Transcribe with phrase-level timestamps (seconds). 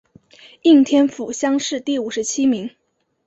[0.63, 2.71] 应天府乡试第五十七名。